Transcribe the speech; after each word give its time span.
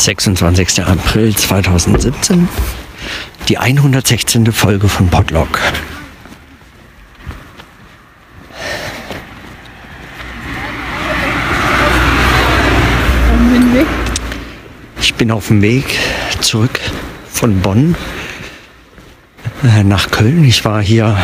26. 0.00 0.82
April 0.82 1.36
2017, 1.36 2.48
die 3.48 3.58
116. 3.58 4.50
Folge 4.50 4.88
von 4.88 5.08
Podlog. 5.08 5.60
Ich 15.02 15.14
bin 15.14 15.30
auf 15.30 15.48
dem 15.48 15.60
Weg 15.60 15.84
zurück 16.40 16.80
von 17.30 17.60
Bonn 17.60 17.94
äh, 19.62 19.84
nach 19.84 20.10
Köln. 20.10 20.44
Ich 20.44 20.64
war 20.64 20.80
hier 20.80 21.18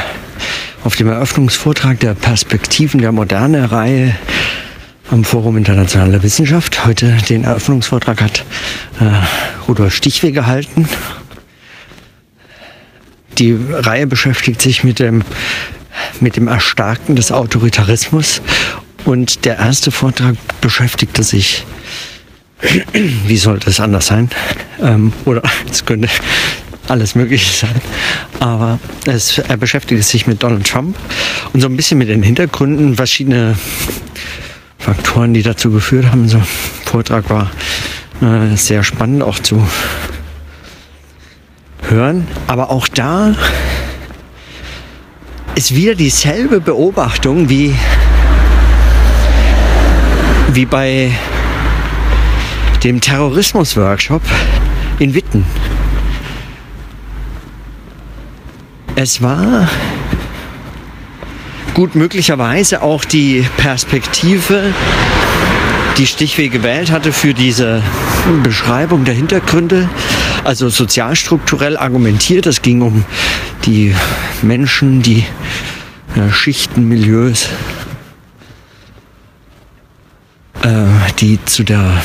auf 0.84 0.96
dem 0.96 1.08
Eröffnungsvortrag 1.08 1.98
der 2.00 2.12
Perspektiven 2.12 3.00
der 3.00 3.12
Moderne 3.12 3.72
Reihe 3.72 4.14
am 5.10 5.24
Forum 5.24 5.56
Internationale 5.56 6.22
Wissenschaft. 6.22 6.84
Heute 6.84 7.16
den 7.28 7.44
Eröffnungsvortrag 7.44 8.20
hat 8.20 8.44
äh, 9.00 9.04
Rudolf 9.68 9.94
Stichweh 9.94 10.32
gehalten. 10.32 10.88
Die 13.38 13.56
Reihe 13.70 14.06
beschäftigt 14.06 14.62
sich 14.62 14.82
mit 14.82 14.98
dem, 14.98 15.22
mit 16.20 16.36
dem 16.36 16.48
Erstarken 16.48 17.16
des 17.16 17.30
Autoritarismus 17.30 18.40
und 19.04 19.44
der 19.44 19.58
erste 19.58 19.90
Vortrag 19.90 20.36
beschäftigte 20.60 21.22
sich, 21.22 21.64
wie 22.92 23.36
sollte 23.36 23.70
es 23.70 23.80
anders 23.80 24.06
sein, 24.06 24.30
ähm, 24.82 25.12
oder 25.24 25.42
es 25.70 25.84
könnte 25.84 26.08
alles 26.88 27.14
Mögliche 27.14 27.52
sein, 27.52 27.80
aber 28.40 28.78
es, 29.06 29.38
er 29.38 29.56
beschäftigt 29.56 30.04
sich 30.04 30.26
mit 30.26 30.42
Donald 30.42 30.66
Trump 30.66 30.96
und 31.52 31.60
so 31.60 31.68
ein 31.68 31.76
bisschen 31.76 31.98
mit 31.98 32.08
den 32.08 32.22
Hintergründen 32.22 32.94
verschiedene 32.94 33.56
Faktoren, 34.86 35.34
die 35.34 35.42
dazu 35.42 35.72
geführt 35.72 36.06
haben. 36.12 36.28
So 36.28 36.40
Vortrag 36.84 37.28
war 37.28 37.50
äh, 38.22 38.54
sehr 38.54 38.84
spannend 38.84 39.24
auch 39.24 39.40
zu 39.40 39.66
hören. 41.82 42.28
Aber 42.46 42.70
auch 42.70 42.86
da 42.86 43.34
ist 45.56 45.74
wieder 45.74 45.96
dieselbe 45.96 46.60
Beobachtung 46.60 47.48
wie, 47.48 47.74
wie 50.52 50.66
bei 50.66 51.10
dem 52.84 53.00
Terrorismus-Workshop 53.00 54.22
in 55.00 55.14
Witten. 55.14 55.44
Es 58.94 59.20
war 59.20 59.68
gut 61.76 61.94
möglicherweise 61.94 62.80
auch 62.80 63.04
die 63.04 63.44
Perspektive, 63.58 64.72
die 65.98 66.06
Stichweh 66.06 66.48
gewählt 66.48 66.90
hatte 66.90 67.12
für 67.12 67.34
diese 67.34 67.82
Beschreibung 68.42 69.04
der 69.04 69.12
Hintergründe, 69.12 69.86
also 70.42 70.70
sozialstrukturell 70.70 71.76
argumentiert. 71.76 72.46
Es 72.46 72.62
ging 72.62 72.80
um 72.80 73.04
die 73.66 73.94
Menschen, 74.40 75.02
die 75.02 75.26
ja, 76.14 76.32
Schichten, 76.32 76.88
Milieus, 76.88 77.50
äh, 80.62 80.68
die 81.20 81.38
zu 81.44 81.62
der, 81.62 82.02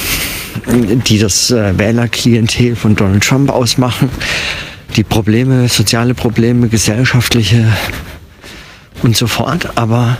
die 0.65 1.17
das 1.17 1.49
äh, 1.49 1.79
Wählerklientel 1.79 2.75
von 2.75 2.97
Donald 2.97 3.23
Trump 3.23 3.49
ausmachen, 3.49 4.09
die 4.97 5.05
Probleme, 5.05 5.69
soziale 5.69 6.13
Probleme, 6.13 6.67
gesellschaftliche 6.67 7.71
und 9.03 9.15
so 9.15 9.27
fort. 9.27 9.77
Aber 9.77 10.17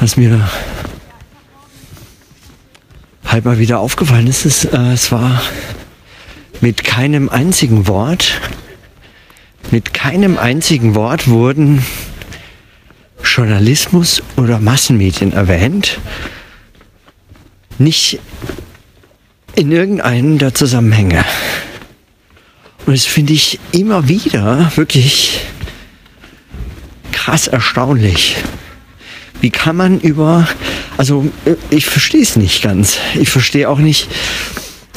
was 0.00 0.16
mir 0.16 0.48
halt 3.24 3.44
mal 3.44 3.58
wieder 3.58 3.80
aufgefallen 3.80 4.26
ist, 4.26 4.44
ist 4.44 4.64
äh, 4.66 4.92
es 4.92 5.10
war 5.12 5.42
mit 6.60 6.84
keinem 6.84 7.28
einzigen 7.28 7.86
Wort, 7.88 8.40
mit 9.70 9.92
keinem 9.92 10.38
einzigen 10.38 10.94
Wort 10.94 11.28
wurden 11.28 11.84
Journalismus 13.22 14.22
oder 14.36 14.60
Massenmedien 14.60 15.32
erwähnt. 15.32 15.98
Nicht 17.78 18.20
in 19.56 19.72
irgendeinen 19.72 20.38
der 20.38 20.54
Zusammenhänge. 20.54 21.24
Und 22.86 22.94
das 22.94 23.06
finde 23.06 23.32
ich 23.32 23.58
immer 23.72 24.08
wieder 24.08 24.70
wirklich 24.76 25.40
krass 27.24 27.46
erstaunlich. 27.46 28.36
Wie 29.40 29.48
kann 29.48 29.76
man 29.76 29.98
über, 29.98 30.46
also 30.98 31.26
ich 31.70 31.86
verstehe 31.86 32.20
es 32.20 32.36
nicht 32.36 32.62
ganz. 32.62 32.98
Ich 33.18 33.30
verstehe 33.30 33.70
auch 33.70 33.78
nicht, 33.78 34.08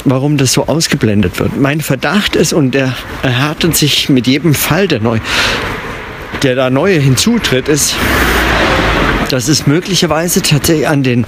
warum 0.04 0.36
das 0.36 0.52
so 0.52 0.66
ausgeblendet 0.66 1.38
wird. 1.38 1.58
Mein 1.58 1.80
Verdacht 1.80 2.36
ist, 2.36 2.52
und 2.52 2.72
der 2.72 2.94
erhärtet 3.22 3.76
sich 3.76 4.10
mit 4.10 4.26
jedem 4.26 4.54
Fall, 4.54 4.88
der, 4.88 5.00
neu, 5.00 5.20
der 6.42 6.54
da 6.54 6.68
neue 6.68 6.98
hinzutritt, 6.98 7.66
ist, 7.66 7.96
dass 9.30 9.48
es 9.48 9.66
möglicherweise 9.66 10.42
tatsächlich 10.42 10.86
an 10.86 11.02
den, 11.02 11.24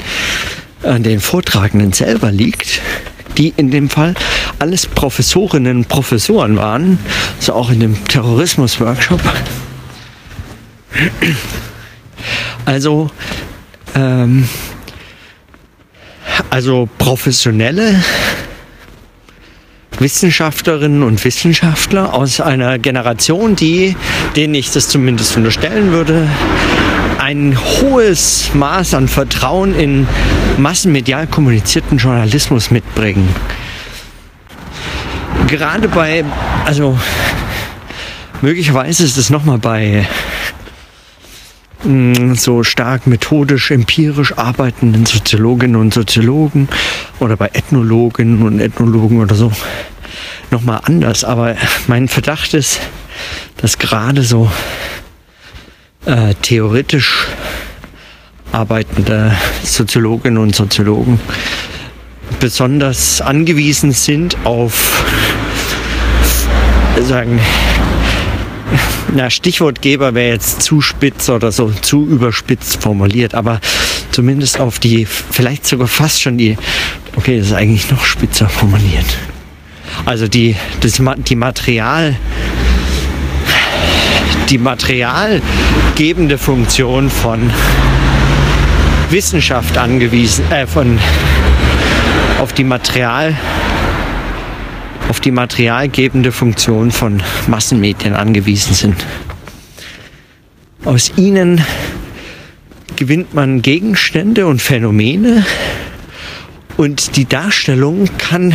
an 0.82 1.02
den 1.02 1.20
Vortragenden 1.20 1.94
selber 1.94 2.30
liegt, 2.30 2.82
die 3.38 3.54
in 3.56 3.70
dem 3.70 3.88
Fall 3.88 4.14
alles 4.58 4.86
Professorinnen 4.86 5.78
und 5.78 5.88
Professoren 5.88 6.58
waren, 6.58 6.98
so 7.38 7.54
auch 7.54 7.70
in 7.70 7.80
dem 7.80 8.04
Terrorismus-Workshop 8.04 9.22
also, 12.64 13.10
ähm, 13.94 14.48
also 16.50 16.88
professionelle 16.98 18.02
Wissenschaftlerinnen 19.98 21.02
und 21.02 21.22
Wissenschaftler 21.24 22.14
aus 22.14 22.40
einer 22.40 22.78
Generation, 22.78 23.54
die, 23.54 23.96
denen 24.34 24.54
ich 24.54 24.70
das 24.70 24.88
zumindest 24.88 25.36
unterstellen 25.36 25.92
würde, 25.92 26.26
ein 27.18 27.56
hohes 27.58 28.50
Maß 28.54 28.94
an 28.94 29.08
Vertrauen 29.08 29.78
in 29.78 30.08
massenmedial 30.56 31.26
kommunizierten 31.26 31.98
Journalismus 31.98 32.70
mitbringen. 32.70 33.28
Gerade 35.46 35.88
bei, 35.88 36.24
also 36.64 36.98
möglicherweise 38.40 39.04
ist 39.04 39.18
es 39.18 39.28
nochmal 39.28 39.58
bei 39.58 40.06
so 42.34 42.62
stark 42.62 43.06
methodisch, 43.06 43.70
empirisch 43.70 44.36
arbeitenden 44.36 45.06
Soziologinnen 45.06 45.76
und 45.76 45.94
Soziologen 45.94 46.68
oder 47.20 47.36
bei 47.36 47.50
Ethnologinnen 47.52 48.42
und 48.42 48.60
Ethnologen 48.60 49.20
oder 49.20 49.34
so 49.34 49.50
nochmal 50.50 50.80
anders. 50.84 51.24
Aber 51.24 51.56
mein 51.86 52.08
Verdacht 52.08 52.54
ist, 52.54 52.80
dass 53.56 53.78
gerade 53.78 54.22
so 54.22 54.50
äh, 56.04 56.34
theoretisch 56.42 57.26
arbeitende 58.52 59.34
Soziologinnen 59.62 60.38
und 60.38 60.54
Soziologen 60.54 61.20
besonders 62.40 63.20
angewiesen 63.20 63.92
sind 63.92 64.36
auf 64.44 65.04
sagen 67.02 67.40
na, 69.14 69.30
Stichwortgeber 69.30 70.14
wäre 70.14 70.34
jetzt 70.34 70.62
zu 70.62 70.80
spitz 70.80 71.28
oder 71.28 71.52
so 71.52 71.70
zu 71.70 72.06
überspitzt 72.06 72.82
formuliert, 72.82 73.34
aber 73.34 73.60
zumindest 74.10 74.60
auf 74.60 74.78
die, 74.78 75.06
vielleicht 75.06 75.66
sogar 75.66 75.88
fast 75.88 76.22
schon 76.22 76.38
die, 76.38 76.56
okay, 77.16 77.38
das 77.38 77.48
ist 77.48 77.52
eigentlich 77.52 77.90
noch 77.90 78.04
spitzer 78.04 78.48
formuliert. 78.48 79.06
Also 80.06 80.28
die, 80.28 80.56
das, 80.80 81.00
die 81.28 81.36
Material, 81.36 82.16
die 84.48 84.58
materialgebende 84.58 86.38
Funktion 86.38 87.10
von 87.10 87.50
Wissenschaft 89.10 89.76
angewiesen, 89.76 90.50
äh, 90.50 90.66
von 90.66 90.98
auf 92.40 92.52
die 92.52 92.64
Material 92.64 93.36
auf 95.10 95.18
die 95.18 95.32
materialgebende 95.32 96.30
Funktion 96.30 96.92
von 96.92 97.20
Massenmedien 97.48 98.14
angewiesen 98.14 98.74
sind. 98.74 98.94
Aus 100.84 101.12
ihnen 101.16 101.64
gewinnt 102.94 103.34
man 103.34 103.60
Gegenstände 103.60 104.46
und 104.46 104.62
Phänomene 104.62 105.44
und 106.76 107.16
die 107.16 107.24
Darstellung 107.24 108.08
kann 108.18 108.54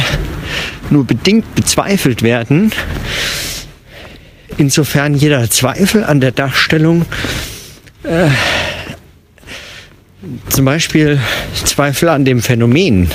nur 0.90 1.04
bedingt 1.04 1.56
bezweifelt 1.56 2.24
werden, 2.24 2.72
insofern 4.58 5.14
jeder 5.14 5.50
Zweifel 5.50 6.06
an 6.06 6.22
der 6.22 6.32
Darstellung 6.32 7.06
äh, 8.04 8.30
zum 10.48 10.64
Beispiel 10.64 11.20
Zweifel 11.66 12.08
an 12.08 12.24
dem 12.24 12.42
Phänomen 12.42 13.12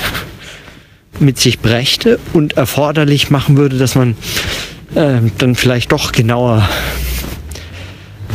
mit 1.21 1.39
sich 1.39 1.59
brächte 1.59 2.19
und 2.33 2.57
erforderlich 2.57 3.29
machen 3.29 3.55
würde, 3.57 3.77
dass 3.77 3.95
man 3.95 4.15
äh, 4.95 5.19
dann 5.37 5.55
vielleicht 5.55 5.91
doch 5.91 6.11
genauer 6.11 6.67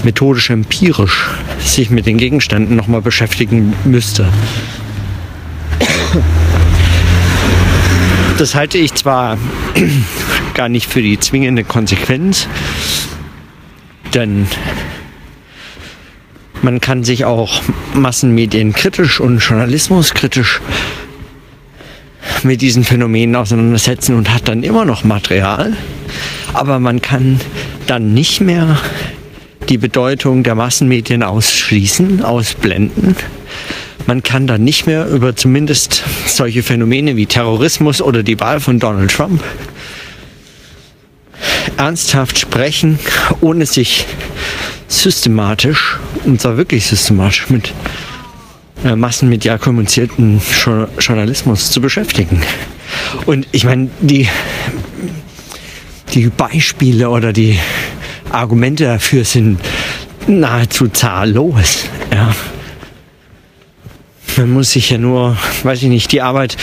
methodisch 0.05 0.51
empirisch 0.51 1.29
sich 1.59 1.91
mit 1.91 2.07
den 2.07 2.17
Gegenständen 2.17 2.77
nochmal 2.77 3.03
beschäftigen 3.03 3.75
müsste. 3.85 4.27
das 8.39 8.55
halte 8.55 8.79
ich 8.79 8.95
zwar 8.95 9.39
gar 10.55 10.69
nicht 10.69 10.91
für 10.91 11.03
die 11.03 11.19
zwingende 11.19 11.65
Konsequenz, 11.65 12.49
denn 14.15 14.47
man 16.63 16.81
kann 16.81 17.05
sich 17.05 17.25
auch 17.25 17.63
Massenmedien 17.95 18.73
kritisch 18.73 19.21
und 19.21 19.39
Journalismus 19.39 20.15
kritisch 20.15 20.61
mit 22.47 22.63
diesen 22.63 22.85
Phänomenen 22.85 23.37
auseinandersetzen 23.37 24.15
und 24.17 24.33
hat 24.33 24.49
dann 24.49 24.63
immer 24.63 24.85
noch 24.85 25.05
Material. 25.05 25.77
Aber 26.53 26.79
man 26.79 27.03
kann 27.03 27.41
dann 27.87 28.15
nicht 28.15 28.41
mehr 28.41 28.79
die 29.69 29.79
Bedeutung 29.79 30.43
der 30.43 30.55
Massenmedien 30.55 31.23
ausschließen, 31.23 32.23
ausblenden. 32.23 33.17
Man 34.07 34.23
kann 34.23 34.47
dann 34.47 34.63
nicht 34.63 34.87
mehr 34.87 35.09
über 35.09 35.35
zumindest 35.35 36.05
solche 36.27 36.63
Phänomene 36.63 37.17
wie 37.17 37.27
Terrorismus 37.27 38.01
oder 38.01 38.23
die 38.23 38.39
Wahl 38.39 38.61
von 38.61 38.79
Donald 38.79 39.11
Trump 39.11 39.43
ernsthaft 41.77 42.39
sprechen, 42.39 42.99
ohne 43.41 43.67
sich 43.67 44.07
systematisch, 44.89 45.99
und 46.25 46.41
zwar 46.41 46.57
wirklich 46.57 46.87
systematisch 46.87 47.51
mit 47.51 47.73
äh, 48.87 48.95
massenmedial 48.95 49.59
kommunizierten 49.59 50.41
Journalismus 50.99 51.71
zu 51.71 51.81
beschäftigen. 51.81 52.43
Und 53.27 53.47
ich 53.51 53.65
meine, 53.65 53.91
die, 54.01 54.29
die 56.15 56.29
Beispiele 56.29 57.11
oder 57.11 57.33
die 57.33 57.59
Argumente 58.31 58.85
dafür 58.85 59.25
sind 59.25 59.59
nahezu 60.29 60.89
zahllos. 60.89 61.87
Ja. 62.13 62.35
Man 64.37 64.51
muss 64.51 64.73
sich 64.73 64.91
ja 64.91 64.99
nur, 64.99 65.37
weiß 65.63 65.83
ich 65.83 65.89
nicht, 65.89 66.13
die 66.13 66.23
Arbeit 66.23 66.57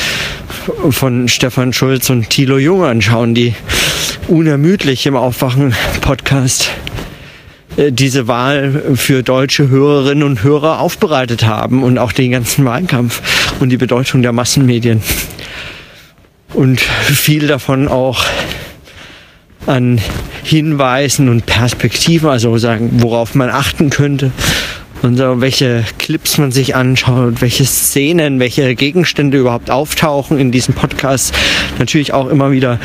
von 0.92 1.28
Stefan 1.28 1.74
Schulz 1.74 2.10
und 2.10 2.30
Thilo 2.30 2.58
Jung 2.58 2.84
anschauen, 2.84 3.36
die 3.36 3.54
unermüdlich 4.28 5.06
im 5.06 5.16
Aufwachen-Podcast 5.16 6.70
diese 7.78 8.28
Wahl 8.28 8.96
für 8.96 9.24
deutsche 9.24 9.70
Hörerinnen 9.70 10.24
und 10.24 10.44
Hörer 10.44 10.80
aufbereitet 10.80 11.46
haben 11.46 11.84
und 11.84 11.98
auch 11.98 12.12
den 12.12 12.32
ganzen 12.32 12.66
Wahlkampf 12.66 13.22
und 13.60 13.70
die 13.70 13.78
Bedeutung 13.78 14.22
der 14.22 14.32
Massenmedien. 14.32 15.02
Und 16.54 16.82
viel 16.82 17.48
davon 17.48 17.88
auch 17.88 18.26
an 19.66 20.00
Hinweisen 20.44 21.30
und 21.30 21.46
Perspektiven, 21.46 22.30
also 22.30 22.58
sagen, 22.58 22.92
worauf 22.98 23.34
man 23.34 23.50
achten 23.50 23.90
könnte 23.90 24.32
und 25.02 25.18
so, 25.18 25.42
welche 25.42 25.84
Clips 26.00 26.38
man 26.38 26.52
sich 26.52 26.76
anschaut, 26.76 27.42
welche 27.42 27.66
Szenen, 27.66 28.40
welche 28.40 28.76
Gegenstände 28.76 29.38
überhaupt 29.38 29.70
auftauchen 29.72 30.38
in 30.38 30.52
diesem 30.52 30.76
Podcast. 30.76 31.34
Natürlich 31.80 32.14
auch 32.14 32.28
immer 32.30 32.52
wieder 32.52 32.80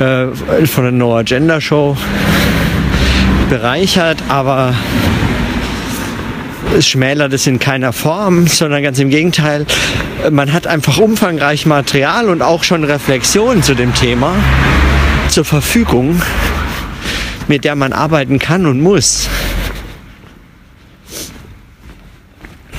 äh, 0.00 0.26
von 0.66 0.84
der 0.84 0.92
No 0.92 1.16
Agenda 1.16 1.60
Show 1.60 1.96
bereichert, 3.48 4.22
aber 4.28 4.74
es 6.76 6.86
schmälert 6.86 7.32
es 7.32 7.46
in 7.46 7.58
keiner 7.58 7.92
Form, 7.92 8.46
sondern 8.46 8.82
ganz 8.82 8.98
im 8.98 9.10
Gegenteil. 9.10 9.66
Man 10.30 10.52
hat 10.52 10.66
einfach 10.66 10.98
umfangreich 10.98 11.66
Material 11.66 12.28
und 12.28 12.42
auch 12.42 12.64
schon 12.64 12.84
Reflexion 12.84 13.62
zu 13.62 13.74
dem 13.74 13.94
Thema 13.94 14.34
zur 15.28 15.44
Verfügung, 15.44 16.20
mit 17.48 17.64
der 17.64 17.76
man 17.76 17.92
arbeiten 17.92 18.38
kann 18.38 18.66
und 18.66 18.80
muss. 18.80 19.28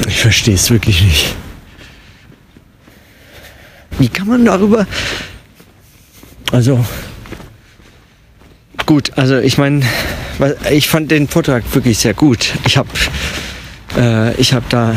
Ich 0.07 0.21
verstehe 0.21 0.55
es 0.55 0.69
wirklich 0.69 1.01
nicht. 1.03 1.35
Wie 3.99 4.09
kann 4.09 4.27
man 4.27 4.45
darüber... 4.45 4.85
Also 6.51 6.85
gut, 8.85 9.11
also 9.17 9.37
ich 9.37 9.57
meine, 9.57 9.81
ich 10.69 10.87
fand 10.87 11.11
den 11.11 11.27
Vortrag 11.27 11.63
wirklich 11.73 11.97
sehr 11.97 12.13
gut. 12.13 12.53
Ich 12.65 12.77
habe 12.77 12.89
äh, 13.97 14.33
ich 14.35 14.53
habe 14.53 14.65
da 14.69 14.95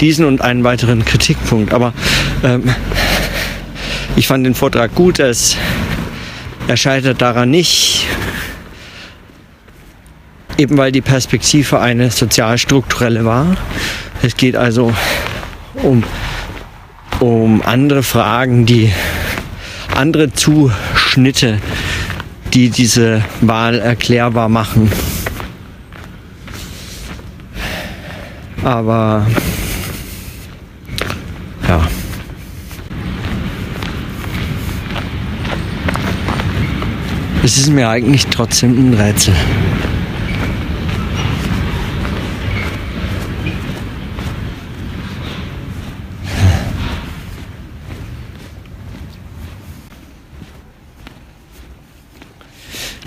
diesen 0.00 0.24
und 0.24 0.40
einen 0.40 0.64
weiteren 0.64 1.04
Kritikpunkt, 1.04 1.72
aber 1.72 1.92
ähm, 2.42 2.74
ich 4.16 4.26
fand 4.26 4.44
den 4.44 4.54
Vortrag 4.54 4.94
gut. 4.94 5.18
Es, 5.18 5.56
er 6.68 6.76
scheitert 6.76 7.22
daran 7.22 7.50
nicht, 7.50 8.06
eben 10.58 10.76
weil 10.76 10.92
die 10.92 11.00
Perspektive 11.00 11.80
eine 11.80 12.10
sozialstrukturelle 12.10 13.24
war. 13.24 13.56
Es 14.22 14.36
geht 14.36 14.56
also 14.56 14.92
um, 15.74 16.04
um 17.20 17.62
andere 17.62 18.02
Fragen, 18.02 18.66
die 18.66 18.92
andere 19.94 20.32
Zuschnitte 20.32 21.58
die 22.52 22.68
diese 22.68 23.22
Wahl 23.40 23.78
erklärbar 23.78 24.48
machen. 24.48 24.90
Aber 28.62 29.26
ja. 31.68 31.80
Es 37.42 37.58
ist 37.58 37.70
mir 37.70 37.88
eigentlich 37.88 38.26
trotzdem 38.26 38.90
ein 38.90 38.94
Rätsel. 38.94 39.34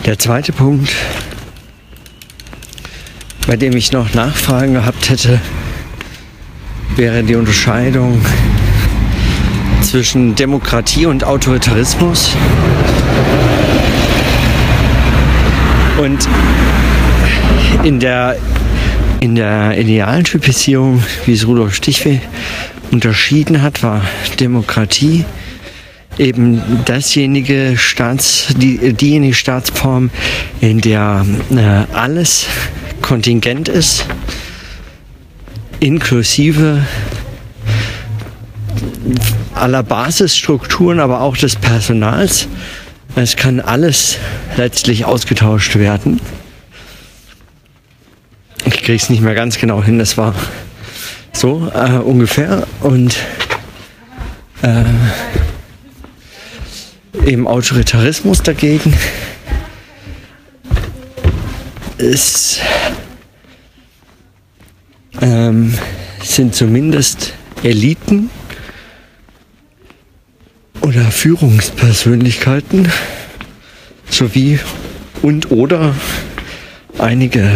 Der 0.06 0.20
zweite 0.20 0.52
Punkt, 0.52 0.94
bei 3.48 3.56
dem 3.56 3.76
ich 3.76 3.92
noch 3.92 4.14
Nachfragen 4.14 4.76
gehabt 4.76 5.10
hätte, 5.10 5.42
wäre 6.96 7.24
die 7.24 7.34
Unterscheidung 7.34 8.24
zwischen 9.82 10.36
Demokratie 10.36 11.08
und 11.08 11.24
Autoritarismus. 11.24 12.36
Und 15.98 16.28
in 17.84 18.00
der, 18.00 18.38
in 19.22 19.34
der 19.34 19.76
Idealtypisierung, 19.76 21.04
wie 21.26 21.34
es 21.34 21.48
Rudolf 21.48 21.74
Stichweh 21.74 22.20
unterschieden 22.92 23.64
hat, 23.64 23.82
war 23.82 24.04
Demokratie 24.40 25.26
eben 26.18 26.62
dasjenige 26.86 27.76
Staats, 27.78 28.54
die, 28.58 28.94
diejenige 28.94 29.34
Staatsform, 29.34 30.10
in 30.62 30.82
der 30.82 31.26
äh, 31.52 31.94
alles 31.94 32.48
kontingent 33.02 33.68
ist, 33.68 34.06
inklusive 35.80 36.82
aller 39.54 39.84
Basisstrukturen, 39.84 41.00
aber 41.00 41.22
auch 41.22 41.38
des 41.38 41.56
Personals. 41.56 42.48
Es 43.16 43.36
kann 43.36 43.62
alles 43.62 44.18
letztlich 44.58 45.06
ausgetauscht 45.06 45.76
werden. 45.76 46.20
Ich 48.66 48.84
kriege 48.84 48.96
es 48.96 49.10
nicht 49.10 49.22
mehr 49.22 49.36
ganz 49.36 49.58
genau 49.58 49.84
hin, 49.84 50.00
das 50.00 50.18
war 50.18 50.34
so 51.32 51.72
äh, 51.74 51.98
ungefähr. 52.00 52.68
Und 52.82 53.16
äh, 54.62 54.84
im 57.26 57.48
Autoritarismus 57.48 58.42
dagegen 58.44 58.94
ist, 61.98 62.60
ähm, 65.22 65.74
sind 66.24 66.56
zumindest 66.56 67.34
Eliten 67.64 68.30
oder 70.82 71.04
Führungspersönlichkeiten 71.04 72.92
sowie 74.10 74.60
und 75.22 75.52
oder 75.52 75.96
einige 77.00 77.50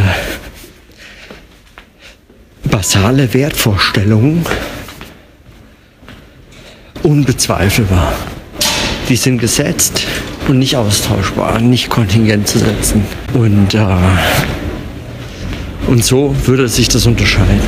basale 2.63 3.33
Wertvorstellungen 3.33 4.45
unbezweifelbar 7.03 8.13
die 9.09 9.15
sind 9.15 9.39
gesetzt 9.39 10.05
und 10.47 10.59
nicht 10.59 10.77
austauschbar, 10.77 11.59
nicht 11.59 11.89
kontingent 11.89 12.47
zu 12.47 12.59
setzen. 12.59 13.03
Und, 13.33 13.73
äh, 13.73 13.85
und 15.87 16.05
so 16.05 16.35
würde 16.45 16.67
sich 16.67 16.87
das 16.87 17.07
unterscheiden. 17.07 17.61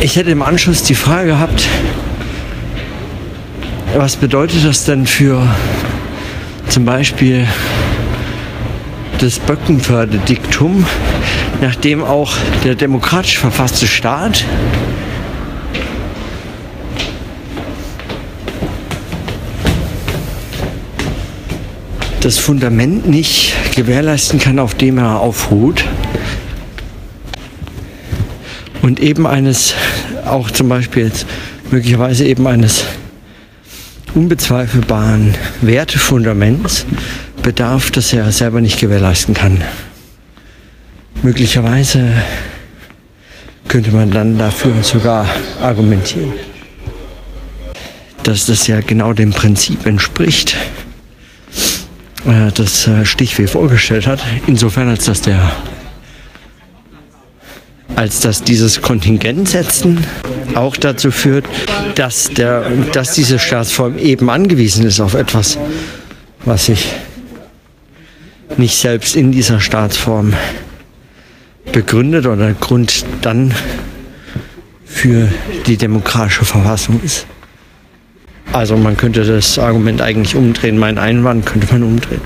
Ich 0.00 0.16
hätte 0.16 0.30
im 0.30 0.42
Anschluss 0.42 0.84
die 0.84 0.94
Frage 0.94 1.28
gehabt, 1.30 1.68
was 3.96 4.16
bedeutet 4.16 4.64
das 4.64 4.84
denn 4.84 5.06
für 5.06 5.46
zum 6.68 6.84
Beispiel 6.84 7.46
das 9.18 9.38
Böckenförde-Diktum, 9.38 10.86
nachdem 11.60 12.02
auch 12.02 12.32
der 12.64 12.74
demokratisch 12.74 13.38
verfasste 13.38 13.86
Staat 13.86 14.44
das 22.22 22.38
Fundament 22.38 23.08
nicht 23.08 23.52
gewährleisten 23.74 24.38
kann, 24.38 24.60
auf 24.60 24.74
dem 24.74 24.98
er 24.98 25.18
aufruht. 25.20 25.84
Und 28.80 29.00
eben 29.00 29.26
eines, 29.26 29.74
auch 30.24 30.50
zum 30.50 30.68
Beispiel 30.68 31.06
jetzt 31.06 31.26
möglicherweise 31.70 32.24
eben 32.24 32.46
eines 32.46 32.84
unbezweifelbaren 34.14 35.34
Wertefundaments 35.62 36.86
bedarf, 37.42 37.90
das 37.90 38.12
er 38.12 38.30
selber 38.30 38.60
nicht 38.60 38.78
gewährleisten 38.78 39.34
kann. 39.34 39.60
Möglicherweise 41.22 42.12
könnte 43.66 43.90
man 43.90 44.10
dann 44.10 44.38
dafür 44.38 44.74
sogar 44.82 45.26
argumentieren, 45.60 46.32
dass 48.22 48.46
das 48.46 48.66
ja 48.66 48.80
genau 48.80 49.12
dem 49.12 49.30
Prinzip 49.30 49.86
entspricht, 49.86 50.56
äh, 52.26 52.52
das 52.54 52.86
äh, 52.86 53.04
Stichweh 53.04 53.46
vorgestellt 53.46 54.06
hat, 54.06 54.20
insofern 54.46 54.88
als 54.88 55.04
dass 55.04 55.22
der 55.22 55.52
als 57.94 58.20
dass 58.20 58.42
dieses 58.42 58.80
Kontingent 58.80 59.48
setzen 59.48 60.04
auch 60.54 60.76
dazu 60.76 61.10
führt, 61.10 61.44
dass, 61.94 62.28
der, 62.28 62.70
dass 62.92 63.12
diese 63.12 63.38
Staatsform 63.38 63.98
eben 63.98 64.30
angewiesen 64.30 64.86
ist 64.86 65.00
auf 65.00 65.14
etwas, 65.14 65.58
was 66.44 66.66
sich 66.66 66.88
nicht 68.56 68.76
selbst 68.76 69.16
in 69.16 69.32
dieser 69.32 69.60
Staatsform 69.60 70.34
begründet 71.72 72.26
oder 72.26 72.52
Grund 72.54 73.04
dann 73.22 73.54
für 74.84 75.28
die 75.66 75.76
demokratische 75.76 76.44
Verfassung 76.44 77.00
ist. 77.02 77.26
Also 78.52 78.76
man 78.76 78.98
könnte 78.98 79.24
das 79.24 79.58
Argument 79.58 80.02
eigentlich 80.02 80.36
umdrehen, 80.36 80.78
mein 80.78 80.98
Einwand 80.98 81.46
könnte 81.46 81.72
man 81.72 81.82
umdrehen. 81.82 82.20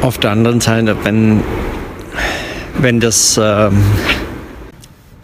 Auf 0.00 0.16
der 0.18 0.30
anderen 0.30 0.62
Seite, 0.62 0.96
wenn, 1.04 1.42
wenn 2.78 2.98
das, 2.98 3.38
ähm, 3.42 3.82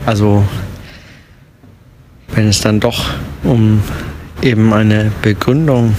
also 0.05 0.45
wenn 2.35 2.49
es 2.49 2.61
dann 2.61 2.79
doch 2.79 3.07
um 3.43 3.83
eben 4.43 4.75
eine 4.75 5.11
Begründung 5.23 5.97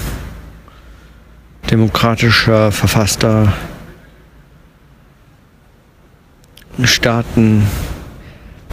demokratischer, 1.72 2.72
verfasster 2.72 3.53
Staaten 6.84 7.68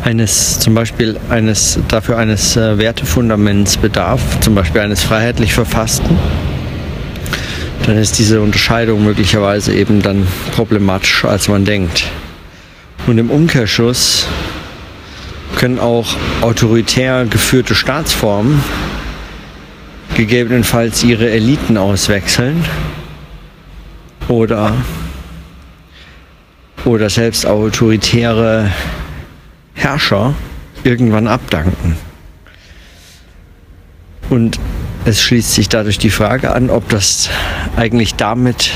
eines 0.06 0.60
zum 0.60 0.72
Beispiel 0.74 1.18
eines 1.30 1.80
dafür 1.88 2.16
eines 2.16 2.56
äh, 2.56 2.78
Wertefundaments 2.78 3.76
bedarf, 3.76 4.20
zum 4.38 4.54
Beispiel 4.54 4.80
eines 4.80 5.02
freiheitlich 5.02 5.52
verfassten, 5.52 6.16
dann 7.84 7.98
ist 7.98 8.16
diese 8.20 8.40
Unterscheidung 8.40 9.04
möglicherweise 9.04 9.74
eben 9.74 10.02
dann 10.02 10.28
problematischer 10.52 11.28
als 11.28 11.48
man 11.48 11.64
denkt. 11.64 12.04
Und 13.08 13.18
im 13.18 13.30
Umkehrschluss 13.30 14.28
können 15.56 15.80
auch 15.80 16.14
autoritär 16.40 17.26
geführte 17.28 17.74
Staatsformen 17.74 18.62
gegebenenfalls 20.14 21.02
ihre 21.02 21.28
Eliten 21.30 21.76
auswechseln 21.76 22.64
oder, 24.28 24.72
oder 26.84 27.10
selbst 27.10 27.44
autoritäre 27.44 28.70
Herrscher 29.76 30.34
irgendwann 30.82 31.28
abdanken. 31.28 31.96
Und 34.28 34.58
es 35.04 35.22
schließt 35.22 35.54
sich 35.54 35.68
dadurch 35.68 35.98
die 35.98 36.10
Frage 36.10 36.52
an, 36.52 36.68
ob 36.68 36.88
das 36.88 37.30
eigentlich 37.76 38.16
damit 38.16 38.72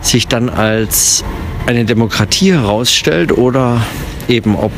sich 0.00 0.26
dann 0.26 0.48
als 0.48 1.24
eine 1.66 1.84
Demokratie 1.84 2.52
herausstellt 2.52 3.30
oder 3.36 3.82
eben 4.26 4.56
ob 4.56 4.72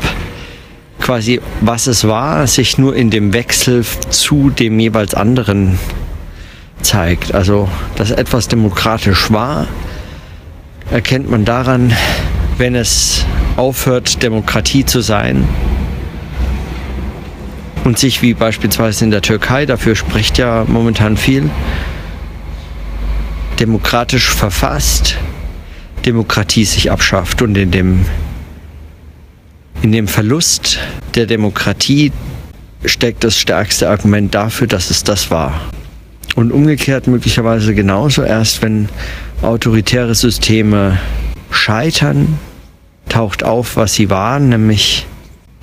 quasi 0.99 1.41
was 1.61 1.87
es 1.87 2.07
war, 2.07 2.45
sich 2.45 2.77
nur 2.77 2.95
in 2.95 3.09
dem 3.09 3.33
Wechsel 3.33 3.83
zu 4.09 4.49
dem 4.51 4.79
jeweils 4.79 5.15
anderen 5.15 5.79
zeigt. 6.81 7.33
Also, 7.33 7.67
dass 7.95 8.11
etwas 8.11 8.47
demokratisch 8.47 9.31
war, 9.31 9.67
erkennt 10.91 11.29
man 11.29 11.45
daran, 11.45 11.93
wenn 12.61 12.75
es 12.75 13.25
aufhört, 13.57 14.21
Demokratie 14.21 14.85
zu 14.85 15.01
sein 15.01 15.47
und 17.85 17.97
sich 17.97 18.21
wie 18.21 18.35
beispielsweise 18.35 19.03
in 19.03 19.09
der 19.09 19.23
Türkei, 19.23 19.65
dafür 19.65 19.95
spricht 19.95 20.37
ja 20.37 20.63
momentan 20.67 21.17
viel, 21.17 21.49
demokratisch 23.59 24.29
verfasst, 24.29 25.17
Demokratie 26.05 26.65
sich 26.65 26.91
abschafft 26.91 27.41
und 27.41 27.57
in 27.57 27.71
dem 27.71 28.05
in 29.81 29.91
dem 29.91 30.07
Verlust 30.07 30.77
der 31.15 31.25
Demokratie 31.25 32.11
steckt 32.85 33.23
das 33.23 33.39
stärkste 33.39 33.89
Argument 33.89 34.35
dafür, 34.35 34.67
dass 34.67 34.91
es 34.91 35.03
das 35.03 35.31
war. 35.31 35.59
Und 36.35 36.51
umgekehrt 36.51 37.07
möglicherweise 37.07 37.73
genauso 37.73 38.21
erst, 38.21 38.61
wenn 38.61 38.87
autoritäre 39.41 40.13
Systeme 40.13 40.99
scheitern, 41.49 42.37
taucht 43.09 43.43
auf, 43.43 43.75
was 43.75 43.93
sie 43.93 44.09
waren, 44.09 44.49
nämlich 44.49 45.05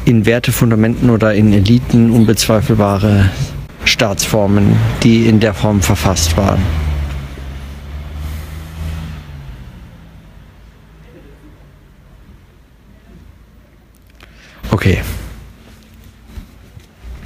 in 0.04 0.26
Wertefundamenten 0.26 1.10
oder 1.10 1.34
in 1.34 1.52
Eliten 1.52 2.10
unbezweifelbare 2.10 3.30
Staatsformen, 3.84 4.76
die 5.02 5.26
in 5.26 5.40
der 5.40 5.54
Form 5.54 5.82
verfasst 5.82 6.36
waren. 6.36 6.62
Okay. 14.70 15.00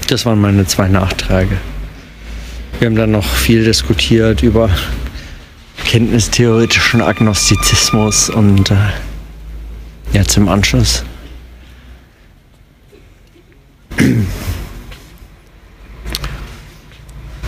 Das 0.09 0.27
waren 0.27 0.41
meine 0.41 0.67
zwei 0.67 0.89
Nachträge. 0.89 1.57
Wir 2.79 2.87
haben 2.87 2.97
dann 2.97 3.13
noch 3.13 3.27
viel 3.27 3.65
diskutiert 3.65 4.43
über 4.43 4.69
kenntnistheoretischen 5.85 7.01
Agnostizismus 7.01 8.31
und 8.31 8.71
äh, 8.71 8.75
jetzt 10.13 10.37
im 10.37 10.49
Anschluss. 10.49 11.05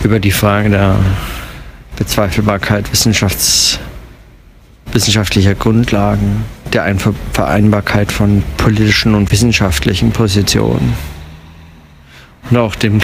Über 0.03 0.19
die 0.19 0.31
Frage 0.31 0.69
der 0.69 0.97
Bezweifelbarkeit 1.97 2.91
Wissenschafts 2.91 3.79
wissenschaftlicher 4.91 5.55
Grundlagen, 5.55 6.45
der 6.71 6.95
Vereinbarkeit 7.33 8.11
von 8.11 8.43
politischen 8.57 9.15
und 9.15 9.31
wissenschaftlichen 9.31 10.11
Positionen 10.11 10.93
und 12.49 12.57
auch 12.57 12.75
dem 12.75 12.99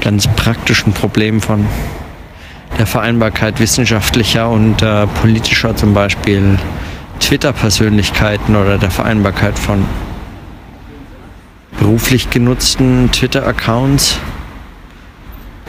ganz 0.00 0.28
praktischen 0.28 0.92
Problem 0.92 1.40
von 1.40 1.66
der 2.78 2.86
Vereinbarkeit 2.86 3.58
wissenschaftlicher 3.58 4.50
und 4.50 4.82
äh, 4.82 5.06
politischer, 5.06 5.74
zum 5.74 5.94
Beispiel 5.94 6.58
Twitter-Persönlichkeiten 7.20 8.56
oder 8.56 8.78
der 8.78 8.90
Vereinbarkeit 8.90 9.58
von 9.58 9.84
beruflich 11.78 12.30
genutzten 12.30 13.10
Twitter-Accounts 13.12 14.18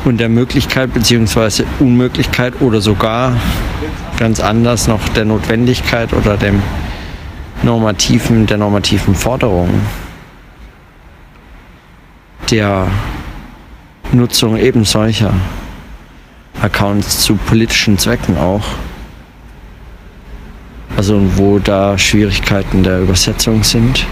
und 0.05 0.19
der 0.19 0.29
Möglichkeit 0.29 0.93
bzw. 0.93 1.63
Unmöglichkeit 1.79 2.61
oder 2.61 2.81
sogar 2.81 3.35
ganz 4.17 4.39
anders 4.39 4.87
noch 4.87 5.07
der 5.09 5.25
Notwendigkeit 5.25 6.13
oder 6.13 6.37
dem 6.37 6.61
normativen, 7.63 8.45
der 8.45 8.57
normativen 8.57 9.15
Forderung 9.15 9.69
der 12.49 12.87
Nutzung 14.11 14.57
eben 14.57 14.85
solcher 14.85 15.33
Accounts 16.61 17.23
zu 17.23 17.35
politischen 17.35 17.97
Zwecken 17.97 18.37
auch. 18.37 18.63
Also 20.97 21.21
wo 21.37 21.59
da 21.59 21.95
Schwierigkeiten 21.95 22.81
der 22.81 23.01
Übersetzung 23.01 23.63
sind, 23.63 24.03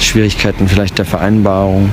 Schwierigkeiten 0.00 0.66
vielleicht 0.66 0.96
der 0.96 1.04
Vereinbarung. 1.04 1.90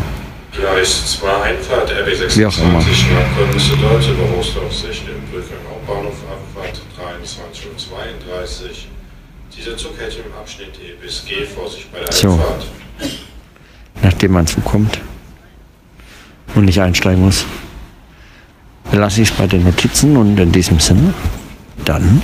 Gleis 0.54 1.20
2 1.20 1.28
Einfahrt 1.28 1.92
RB 1.92 2.16
26 2.16 2.38
Wie 2.38 2.46
auch 2.46 2.58
immer. 2.58 2.80
Köln-Düsseldorf 2.80 4.08
über 4.08 4.38
Rostock-Sicht 4.38 5.04
im 5.10 5.30
Brücken 5.30 5.56
Hauptbahnhof 5.70 6.16
Abfahrt 6.32 6.82
23.32 6.98 8.64
Uhr. 8.64 8.70
Dieser 9.58 9.76
Zug 9.76 10.00
hätte 10.00 10.20
im 10.20 10.34
Abschnitt 10.40 10.80
E 10.82 10.94
bis 11.02 11.26
G 11.26 11.46
vor 11.46 11.70
sich 11.70 11.86
bei 11.92 12.00
der 12.00 12.12
So. 12.14 12.32
Einfahrt. 12.32 12.68
nachdem 14.02 14.32
man 14.32 14.48
zukommt 14.48 15.02
und 16.56 16.64
nicht 16.66 16.80
einsteigen 16.80 17.22
muss. 17.22 17.46
Lasse 18.94 19.24
ich 19.24 19.30
es 19.30 19.36
bei 19.36 19.48
den 19.48 19.66
Notizen 19.66 20.16
und 20.16 20.40
in 20.40 20.54
diesem 20.54 20.80
Sinne, 20.80 21.14
dann 21.84 22.22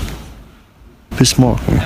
bis 1.18 1.38
morgen. 1.38 1.82